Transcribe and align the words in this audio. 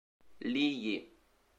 Li 0.53 0.65
Yi 0.83 0.95